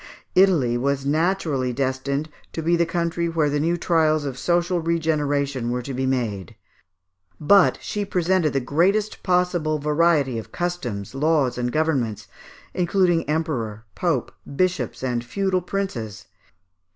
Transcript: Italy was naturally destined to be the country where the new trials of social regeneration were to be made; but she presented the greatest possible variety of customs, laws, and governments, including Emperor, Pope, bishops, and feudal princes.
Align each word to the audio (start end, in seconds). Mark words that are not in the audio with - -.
Italy 0.33 0.79
was 0.79 1.05
naturally 1.05 1.71
destined 1.71 2.27
to 2.53 2.63
be 2.63 2.75
the 2.75 2.87
country 2.87 3.29
where 3.29 3.51
the 3.51 3.59
new 3.59 3.77
trials 3.77 4.25
of 4.25 4.35
social 4.35 4.79
regeneration 4.81 5.69
were 5.69 5.83
to 5.83 5.93
be 5.93 6.07
made; 6.07 6.55
but 7.39 7.77
she 7.81 8.03
presented 8.03 8.53
the 8.53 8.59
greatest 8.61 9.21
possible 9.21 9.77
variety 9.77 10.39
of 10.39 10.51
customs, 10.51 11.13
laws, 11.13 11.55
and 11.55 11.71
governments, 11.71 12.27
including 12.73 13.29
Emperor, 13.29 13.85
Pope, 13.93 14.31
bishops, 14.55 15.03
and 15.03 15.23
feudal 15.23 15.61
princes. 15.61 16.25